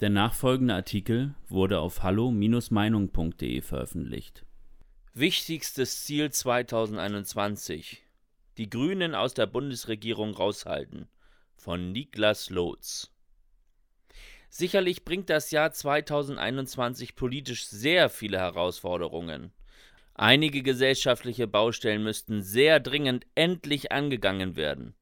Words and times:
Der 0.00 0.10
nachfolgende 0.10 0.74
Artikel 0.74 1.34
wurde 1.48 1.78
auf 1.78 2.02
hallo-meinung.de 2.02 3.62
veröffentlicht. 3.62 4.44
Wichtigstes 5.14 6.04
Ziel 6.04 6.30
2021: 6.30 8.02
Die 8.58 8.68
Grünen 8.68 9.14
aus 9.14 9.32
der 9.32 9.46
Bundesregierung 9.46 10.34
raushalten. 10.34 11.08
Von 11.54 11.92
Niklas 11.92 12.50
Lotz. 12.50 13.10
Sicherlich 14.50 15.06
bringt 15.06 15.30
das 15.30 15.50
Jahr 15.50 15.72
2021 15.72 17.16
politisch 17.16 17.66
sehr 17.66 18.10
viele 18.10 18.38
Herausforderungen. 18.38 19.50
Einige 20.12 20.62
gesellschaftliche 20.62 21.46
Baustellen 21.46 22.02
müssten 22.02 22.42
sehr 22.42 22.80
dringend 22.80 23.26
endlich 23.34 23.92
angegangen 23.92 24.56
werden. 24.56 24.94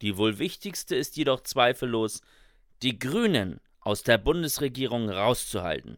Die 0.00 0.16
wohl 0.16 0.38
wichtigste 0.38 0.96
ist 0.96 1.18
jedoch 1.18 1.42
zweifellos, 1.42 2.22
die 2.80 2.98
Grünen 2.98 3.60
aus 3.88 4.02
der 4.02 4.18
Bundesregierung 4.18 5.08
rauszuhalten. 5.08 5.96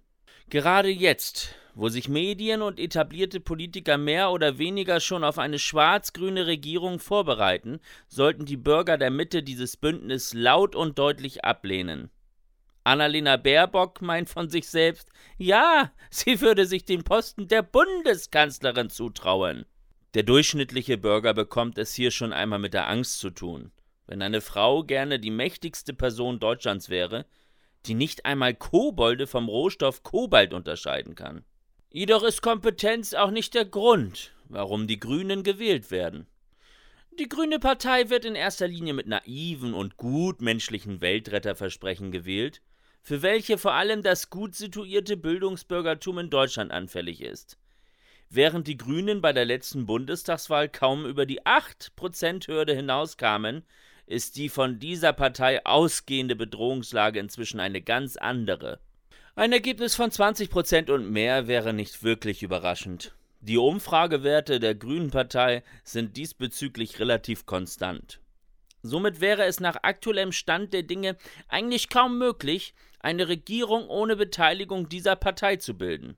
Gerade 0.49 0.89
jetzt, 0.91 1.57
wo 1.75 1.89
sich 1.89 2.09
Medien 2.09 2.63
und 2.63 2.79
etablierte 2.79 3.41
Politiker 3.41 3.99
mehr 3.99 4.31
oder 4.31 4.59
weniger 4.59 5.01
schon 5.01 5.25
auf 5.25 5.41
eine 5.41 5.59
schwarz-grüne 5.59 6.47
Regierung 6.47 7.01
vorbereiten, 7.01 7.81
sollten 8.07 8.47
die 8.47 8.57
Bürger 8.57 8.97
der 8.97 9.11
Mitte 9.11 9.43
dieses 9.43 9.77
Bündnis 9.77 10.35
laut 10.35 10.77
und 10.77 11.01
deutlich 11.01 11.45
ablehnen. 11.45 12.11
Annalena 12.85 13.37
Baerbock 13.37 14.01
meint 14.03 14.31
von 14.31 14.49
sich 14.49 14.69
selbst, 14.69 15.11
ja, 15.37 15.91
sie 16.11 16.41
würde 16.41 16.67
sich 16.67 16.85
den 16.85 17.03
Posten 17.03 17.49
der 17.49 17.63
Bundeskanzlerin 17.63 18.89
zutrauen. 18.89 19.67
Der 20.15 20.23
durchschnittliche 20.23 20.97
Bürger 20.97 21.35
bekommt 21.35 21.77
es 21.77 21.93
hier 21.95 22.13
schon 22.13 22.33
einmal 22.33 22.61
mit 22.61 22.73
der 22.73 22.89
Angst 22.89 23.19
zu 23.19 23.31
tun. 23.31 23.73
Wenn 24.07 24.23
eine 24.23 24.41
Frau 24.41 24.85
gerne 24.85 25.19
die 25.19 25.33
mächtigste 25.33 25.93
Person 25.93 26.39
Deutschlands 26.39 26.89
wäre, 26.89 27.27
die 27.87 27.95
nicht 27.95 28.27
einmal 28.27 28.55
Kobolde 28.55 29.27
vom 29.27 29.49
Rohstoff 29.49 30.03
Kobalt 30.03 30.53
unterscheiden 30.53 31.15
kann. 31.15 31.45
Jedoch 31.91 32.23
ist 32.23 32.43
Kompetenz 32.43 33.15
auch 33.15 33.31
nicht 33.31 33.55
der 33.55 33.65
Grund, 33.65 34.33
warum 34.49 34.87
die 34.87 35.01
Grünen 35.01 35.43
gewählt 35.43 35.91
werden. 35.91 36.27
Die 37.19 37.29
Grüne 37.29 37.59
Partei 37.59 38.09
wird 38.09 38.25
in 38.25 38.35
erster 38.35 38.69
Linie 38.69 38.95
mit 38.95 39.09
naiven 39.09 39.75
und 39.75 39.97
gutmenschlichen 39.97 41.01
Weltretterversprechen 41.01 42.13
gewählt, 42.13 42.63
für 43.03 43.23
welche 43.23 43.59
vor 43.59 43.73
allem 43.73 44.03
das 44.03 44.31
gut 44.31 44.55
situierte 44.55 45.17
Bildungsbürgertum 45.17 46.19
in 46.19 46.31
Deutschland 46.31 46.71
anfällig 46.71 47.21
ist. 47.21 47.59
Während 48.29 48.69
die 48.69 48.77
Grünen 48.77 49.21
bei 49.21 49.33
der 49.33 49.45
letzten 49.45 49.87
Bundestagswahl 49.87 50.69
kaum 50.69 51.05
über 51.05 51.27
die 51.27 51.43
8%-Hürde 51.43 52.75
hinauskamen, 52.75 53.65
ist 54.11 54.37
die 54.37 54.49
von 54.49 54.79
dieser 54.79 55.13
Partei 55.13 55.65
ausgehende 55.65 56.35
Bedrohungslage 56.35 57.21
inzwischen 57.21 57.61
eine 57.61 57.81
ganz 57.81 58.17
andere. 58.17 58.81
Ein 59.37 59.53
Ergebnis 59.53 59.95
von 59.95 60.11
20% 60.11 60.91
und 60.91 61.11
mehr 61.11 61.47
wäre 61.47 61.73
nicht 61.73 62.03
wirklich 62.03 62.43
überraschend. 62.43 63.15
Die 63.41 63.57
Umfragewerte 63.57 64.61
der 64.61 64.75
Grünen 64.75 65.11
Partei 65.11 65.63
sind 65.85 66.17
diesbezüglich 66.17 66.99
relativ 66.99 67.47
konstant. 67.47 68.21
Somit 68.83 69.21
wäre 69.21 69.45
es 69.45 69.61
nach 69.61 69.77
aktuellem 69.83 70.33
Stand 70.33 70.73
der 70.73 70.83
Dinge 70.83 71.17
eigentlich 71.49 71.89
kaum 71.89 72.19
möglich, 72.19 72.75
eine 72.99 73.29
Regierung 73.29 73.89
ohne 73.89 74.17
Beteiligung 74.17 74.89
dieser 74.89 75.17
Partei 75.17 75.57
zu 75.57 75.75
bilden. 75.75 76.17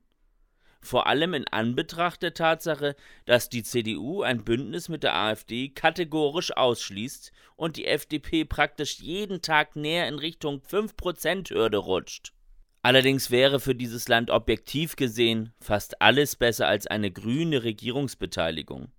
Vor 0.83 1.07
allem 1.07 1.33
in 1.33 1.47
Anbetracht 1.47 2.21
der 2.21 2.33
Tatsache, 2.33 2.97
dass 3.25 3.47
die 3.47 3.63
CDU 3.63 4.21
ein 4.21 4.43
Bündnis 4.43 4.89
mit 4.89 5.03
der 5.03 5.15
AfD 5.15 5.69
kategorisch 5.69 6.55
ausschließt 6.55 7.31
und 7.55 7.77
die 7.77 7.87
FDP 7.87 8.43
praktisch 8.43 8.99
jeden 8.99 9.41
Tag 9.41 9.77
näher 9.77 10.09
in 10.09 10.19
Richtung 10.19 10.59
5%-Hürde 10.59 11.77
rutscht. 11.77 12.33
Allerdings 12.81 13.31
wäre 13.31 13.61
für 13.61 13.75
dieses 13.75 14.09
Land 14.09 14.29
objektiv 14.29 14.97
gesehen 14.97 15.53
fast 15.61 16.01
alles 16.01 16.35
besser 16.35 16.67
als 16.67 16.85
eine 16.85 17.11
grüne 17.11 17.63
Regierungsbeteiligung. 17.63 18.91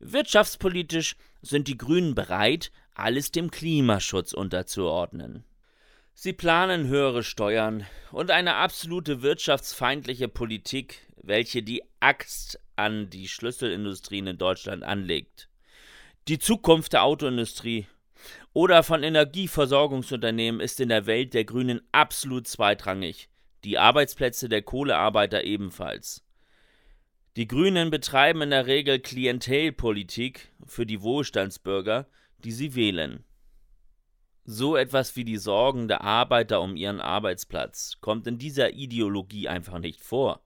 Wirtschaftspolitisch 0.00 1.16
sind 1.40 1.68
die 1.68 1.78
Grünen 1.78 2.14
bereit, 2.14 2.70
alles 2.94 3.32
dem 3.32 3.50
Klimaschutz 3.50 4.34
unterzuordnen. 4.34 5.44
Sie 6.16 6.32
planen 6.32 6.86
höhere 6.86 7.24
Steuern 7.24 7.84
und 8.12 8.30
eine 8.30 8.54
absolute 8.54 9.22
wirtschaftsfeindliche 9.22 10.28
Politik, 10.28 11.03
welche 11.26 11.62
die 11.62 11.82
Axt 12.00 12.60
an 12.76 13.10
die 13.10 13.28
Schlüsselindustrien 13.28 14.26
in 14.26 14.38
Deutschland 14.38 14.82
anlegt. 14.82 15.48
Die 16.28 16.38
Zukunft 16.38 16.92
der 16.92 17.04
Autoindustrie 17.04 17.86
oder 18.52 18.82
von 18.82 19.02
Energieversorgungsunternehmen 19.02 20.60
ist 20.60 20.80
in 20.80 20.88
der 20.88 21.06
Welt 21.06 21.34
der 21.34 21.44
Grünen 21.44 21.82
absolut 21.92 22.46
zweitrangig, 22.46 23.28
die 23.64 23.78
Arbeitsplätze 23.78 24.48
der 24.48 24.62
Kohlearbeiter 24.62 25.44
ebenfalls. 25.44 26.24
Die 27.36 27.48
Grünen 27.48 27.90
betreiben 27.90 28.42
in 28.42 28.50
der 28.50 28.66
Regel 28.66 29.00
Klientelpolitik 29.00 30.52
für 30.66 30.86
die 30.86 31.02
Wohlstandsbürger, 31.02 32.06
die 32.38 32.52
sie 32.52 32.76
wählen. 32.76 33.24
So 34.44 34.76
etwas 34.76 35.16
wie 35.16 35.24
die 35.24 35.38
Sorgen 35.38 35.88
der 35.88 36.02
Arbeiter 36.02 36.60
um 36.60 36.76
ihren 36.76 37.00
Arbeitsplatz 37.00 37.98
kommt 38.00 38.26
in 38.26 38.38
dieser 38.38 38.74
Ideologie 38.74 39.48
einfach 39.48 39.78
nicht 39.78 40.02
vor. 40.02 40.43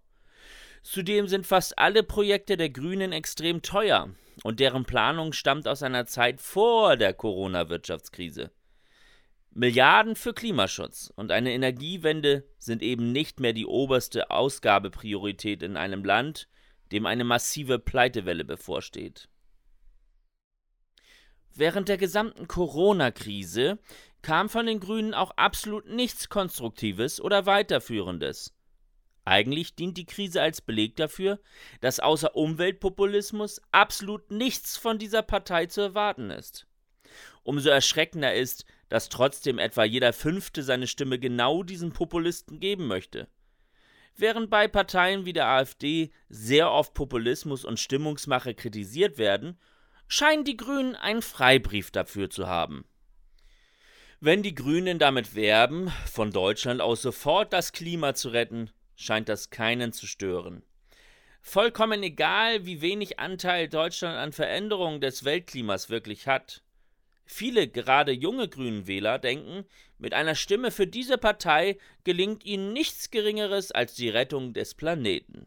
Zudem 0.90 1.28
sind 1.28 1.46
fast 1.46 1.78
alle 1.78 2.02
Projekte 2.02 2.56
der 2.56 2.70
Grünen 2.70 3.12
extrem 3.12 3.60
teuer 3.60 4.08
und 4.42 4.58
deren 4.58 4.86
Planung 4.86 5.34
stammt 5.34 5.68
aus 5.68 5.82
einer 5.82 6.06
Zeit 6.06 6.40
vor 6.40 6.96
der 6.96 7.12
Corona-Wirtschaftskrise. 7.12 8.50
Milliarden 9.50 10.16
für 10.16 10.32
Klimaschutz 10.32 11.12
und 11.14 11.30
eine 11.30 11.52
Energiewende 11.52 12.48
sind 12.56 12.82
eben 12.82 13.12
nicht 13.12 13.38
mehr 13.38 13.52
die 13.52 13.66
oberste 13.66 14.30
Ausgabepriorität 14.30 15.62
in 15.62 15.76
einem 15.76 16.06
Land, 16.06 16.48
dem 16.90 17.04
eine 17.04 17.24
massive 17.24 17.78
Pleitewelle 17.78 18.46
bevorsteht. 18.46 19.28
Während 21.54 21.90
der 21.90 21.98
gesamten 21.98 22.48
Corona-Krise 22.48 23.78
kam 24.22 24.48
von 24.48 24.64
den 24.64 24.80
Grünen 24.80 25.12
auch 25.12 25.32
absolut 25.32 25.86
nichts 25.86 26.30
Konstruktives 26.30 27.20
oder 27.20 27.44
Weiterführendes. 27.44 28.54
Eigentlich 29.28 29.74
dient 29.74 29.98
die 29.98 30.06
Krise 30.06 30.40
als 30.40 30.62
Beleg 30.62 30.96
dafür, 30.96 31.38
dass 31.82 32.00
außer 32.00 32.34
Umweltpopulismus 32.34 33.60
absolut 33.72 34.30
nichts 34.30 34.78
von 34.78 34.98
dieser 34.98 35.20
Partei 35.20 35.66
zu 35.66 35.82
erwarten 35.82 36.30
ist. 36.30 36.66
Umso 37.42 37.68
erschreckender 37.68 38.32
ist, 38.32 38.64
dass 38.88 39.10
trotzdem 39.10 39.58
etwa 39.58 39.84
jeder 39.84 40.14
Fünfte 40.14 40.62
seine 40.62 40.86
Stimme 40.86 41.18
genau 41.18 41.62
diesen 41.62 41.92
Populisten 41.92 42.58
geben 42.58 42.86
möchte. 42.86 43.28
Während 44.16 44.48
bei 44.48 44.66
Parteien 44.66 45.26
wie 45.26 45.34
der 45.34 45.48
AfD 45.48 46.10
sehr 46.30 46.72
oft 46.72 46.94
Populismus 46.94 47.66
und 47.66 47.78
Stimmungsmache 47.78 48.54
kritisiert 48.54 49.18
werden, 49.18 49.58
scheinen 50.06 50.44
die 50.44 50.56
Grünen 50.56 50.96
einen 50.96 51.20
Freibrief 51.20 51.90
dafür 51.90 52.30
zu 52.30 52.46
haben. 52.46 52.86
Wenn 54.20 54.42
die 54.42 54.54
Grünen 54.54 54.98
damit 54.98 55.34
werben, 55.34 55.92
von 56.10 56.30
Deutschland 56.30 56.80
aus 56.80 57.02
sofort 57.02 57.52
das 57.52 57.72
Klima 57.72 58.14
zu 58.14 58.30
retten, 58.30 58.70
scheint 58.98 59.28
das 59.28 59.50
keinen 59.50 59.92
zu 59.92 60.06
stören. 60.06 60.62
Vollkommen 61.40 62.02
egal, 62.02 62.66
wie 62.66 62.82
wenig 62.82 63.20
Anteil 63.20 63.68
Deutschland 63.68 64.18
an 64.18 64.32
Veränderungen 64.32 65.00
des 65.00 65.24
Weltklimas 65.24 65.88
wirklich 65.88 66.26
hat. 66.26 66.62
Viele, 67.24 67.68
gerade 67.68 68.12
junge 68.12 68.48
Grünenwähler, 68.48 69.18
denken, 69.18 69.64
mit 69.98 70.14
einer 70.14 70.34
Stimme 70.34 70.70
für 70.70 70.86
diese 70.86 71.16
Partei 71.16 71.78
gelingt 72.02 72.44
ihnen 72.44 72.72
nichts 72.72 73.10
Geringeres 73.10 73.70
als 73.70 73.94
die 73.94 74.08
Rettung 74.08 74.52
des 74.52 74.74
Planeten. 74.74 75.46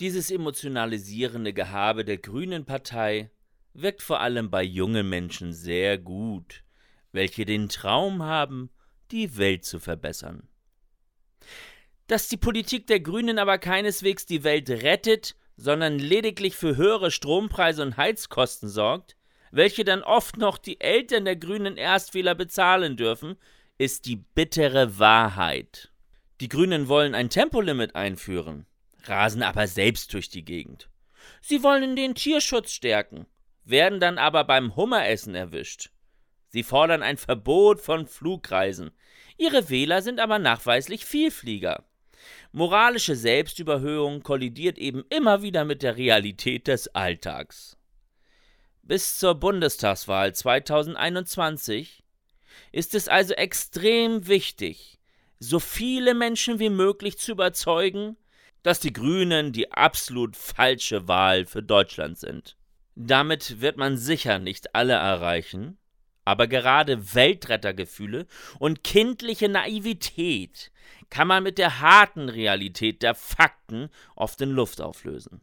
Dieses 0.00 0.30
emotionalisierende 0.30 1.52
Gehabe 1.52 2.04
der 2.04 2.18
Grünen 2.18 2.64
Partei 2.64 3.30
wirkt 3.72 4.02
vor 4.02 4.20
allem 4.20 4.50
bei 4.50 4.62
jungen 4.62 5.08
Menschen 5.08 5.52
sehr 5.52 5.96
gut, 5.98 6.64
welche 7.12 7.44
den 7.44 7.68
Traum 7.68 8.22
haben, 8.22 8.70
die 9.10 9.36
Welt 9.36 9.64
zu 9.64 9.78
verbessern. 9.78 10.48
Dass 12.06 12.28
die 12.28 12.36
Politik 12.36 12.86
der 12.86 13.00
Grünen 13.00 13.38
aber 13.38 13.58
keineswegs 13.58 14.26
die 14.26 14.44
Welt 14.44 14.68
rettet, 14.68 15.36
sondern 15.56 15.98
lediglich 15.98 16.54
für 16.54 16.76
höhere 16.76 17.10
Strompreise 17.10 17.82
und 17.82 17.96
Heizkosten 17.96 18.68
sorgt, 18.68 19.16
welche 19.50 19.84
dann 19.84 20.02
oft 20.02 20.36
noch 20.36 20.58
die 20.58 20.80
Eltern 20.80 21.24
der 21.24 21.36
grünen 21.36 21.76
Erstwähler 21.76 22.34
bezahlen 22.34 22.96
dürfen, 22.96 23.36
ist 23.78 24.06
die 24.06 24.16
bittere 24.16 24.98
Wahrheit. 24.98 25.92
Die 26.40 26.48
Grünen 26.48 26.88
wollen 26.88 27.14
ein 27.14 27.30
Tempolimit 27.30 27.94
einführen, 27.94 28.66
rasen 29.04 29.42
aber 29.42 29.66
selbst 29.66 30.12
durch 30.12 30.28
die 30.28 30.44
Gegend. 30.44 30.88
Sie 31.40 31.62
wollen 31.62 31.96
den 31.96 32.14
Tierschutz 32.14 32.72
stärken, 32.72 33.26
werden 33.64 34.00
dann 34.00 34.18
aber 34.18 34.44
beim 34.44 34.74
Hummeressen 34.76 35.34
erwischt. 35.34 35.90
Sie 36.48 36.62
fordern 36.62 37.02
ein 37.02 37.16
Verbot 37.16 37.80
von 37.80 38.06
Flugreisen. 38.06 38.90
Ihre 39.36 39.70
Wähler 39.70 40.02
sind 40.02 40.20
aber 40.20 40.38
nachweislich 40.38 41.04
Vielflieger. 41.04 41.84
Moralische 42.56 43.16
Selbstüberhöhung 43.16 44.22
kollidiert 44.22 44.78
eben 44.78 45.02
immer 45.10 45.42
wieder 45.42 45.64
mit 45.64 45.82
der 45.82 45.96
Realität 45.96 46.68
des 46.68 46.86
Alltags. 46.94 47.76
Bis 48.80 49.18
zur 49.18 49.34
Bundestagswahl 49.34 50.32
2021 50.32 52.04
ist 52.70 52.94
es 52.94 53.08
also 53.08 53.34
extrem 53.34 54.28
wichtig, 54.28 55.00
so 55.40 55.58
viele 55.58 56.14
Menschen 56.14 56.60
wie 56.60 56.70
möglich 56.70 57.18
zu 57.18 57.32
überzeugen, 57.32 58.16
dass 58.62 58.78
die 58.78 58.92
Grünen 58.92 59.50
die 59.50 59.72
absolut 59.72 60.36
falsche 60.36 61.08
Wahl 61.08 61.46
für 61.46 61.64
Deutschland 61.64 62.18
sind. 62.18 62.56
Damit 62.94 63.62
wird 63.62 63.78
man 63.78 63.96
sicher 63.96 64.38
nicht 64.38 64.76
alle 64.76 64.92
erreichen, 64.92 65.76
aber 66.24 66.46
gerade 66.46 67.14
Weltrettergefühle 67.14 68.26
und 68.58 68.84
kindliche 68.84 69.48
Naivität 69.48 70.72
kann 71.10 71.28
man 71.28 71.42
mit 71.42 71.58
der 71.58 71.80
harten 71.80 72.28
Realität 72.28 73.02
der 73.02 73.14
Fakten 73.14 73.90
oft 74.16 74.40
in 74.40 74.50
Luft 74.50 74.80
auflösen. 74.80 75.40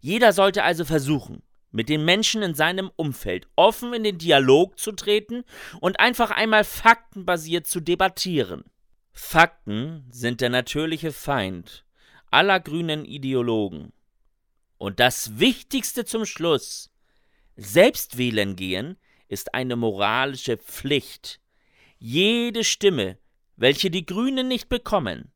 Jeder 0.00 0.32
sollte 0.32 0.62
also 0.62 0.84
versuchen, 0.84 1.42
mit 1.70 1.88
den 1.88 2.04
Menschen 2.04 2.42
in 2.42 2.54
seinem 2.54 2.90
Umfeld 2.96 3.48
offen 3.56 3.94
in 3.94 4.04
den 4.04 4.18
Dialog 4.18 4.78
zu 4.78 4.92
treten 4.92 5.44
und 5.80 6.00
einfach 6.00 6.30
einmal 6.30 6.64
faktenbasiert 6.64 7.66
zu 7.66 7.80
debattieren. 7.80 8.64
Fakten 9.12 10.06
sind 10.10 10.40
der 10.40 10.50
natürliche 10.50 11.12
Feind 11.12 11.84
aller 12.30 12.60
grünen 12.60 13.04
Ideologen. 13.04 13.92
Und 14.78 15.00
das 15.00 15.38
Wichtigste 15.38 16.04
zum 16.04 16.24
Schluss, 16.24 16.90
selbst 17.56 18.18
wählen 18.18 18.56
gehen 18.56 18.96
ist 19.32 19.54
eine 19.54 19.76
moralische 19.76 20.58
Pflicht. 20.58 21.40
Jede 21.98 22.64
Stimme, 22.64 23.16
welche 23.56 23.90
die 23.90 24.04
Grünen 24.04 24.46
nicht 24.46 24.68
bekommen, 24.68 25.32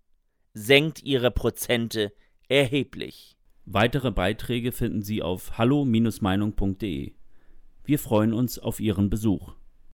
senkt 0.52 1.02
ihre 1.02 1.30
Prozente 1.30 2.12
erheblich. 2.48 3.38
Weitere 3.64 4.10
Beiträge 4.10 4.70
finden 4.70 5.00
Sie 5.00 5.22
auf 5.22 5.56
hallo-meinung.de. 5.56 7.14
Wir 7.84 7.98
freuen 7.98 8.34
uns 8.34 8.58
auf 8.58 8.80
Ihren 8.80 9.08
Besuch. 9.08 9.54